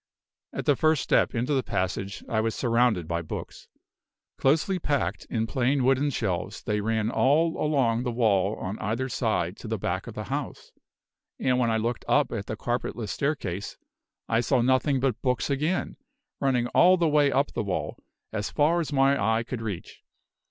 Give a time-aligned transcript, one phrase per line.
[0.51, 3.67] At the first step into the passage, I was surrounded by books.
[4.35, 9.57] Closely packed in plain wooden shelves, they ran all along the wall on either side
[9.57, 10.71] to the back of the house;
[11.39, 13.77] and when I looked up at the carpetless staircase,
[14.27, 15.97] I saw nothing but books again,
[16.39, 17.99] running all the way up the wall,
[18.33, 20.01] as far as my eye could reach.